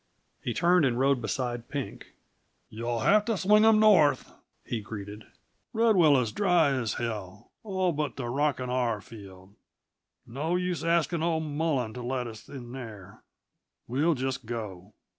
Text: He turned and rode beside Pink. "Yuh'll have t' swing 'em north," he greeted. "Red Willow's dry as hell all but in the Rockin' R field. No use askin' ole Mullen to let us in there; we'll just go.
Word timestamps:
He 0.41 0.55
turned 0.55 0.83
and 0.83 0.97
rode 0.99 1.21
beside 1.21 1.69
Pink. 1.69 2.15
"Yuh'll 2.71 3.01
have 3.01 3.23
t' 3.23 3.37
swing 3.37 3.63
'em 3.63 3.79
north," 3.79 4.33
he 4.65 4.81
greeted. 4.81 5.25
"Red 5.73 5.95
Willow's 5.95 6.31
dry 6.31 6.71
as 6.71 6.95
hell 6.95 7.51
all 7.61 7.91
but 7.91 8.13
in 8.13 8.13
the 8.15 8.27
Rockin' 8.29 8.71
R 8.71 8.99
field. 8.99 9.53
No 10.25 10.55
use 10.55 10.81
askin' 10.81 11.21
ole 11.21 11.39
Mullen 11.39 11.93
to 11.93 12.01
let 12.01 12.25
us 12.25 12.49
in 12.49 12.71
there; 12.71 13.21
we'll 13.87 14.15
just 14.15 14.47
go. 14.47 14.95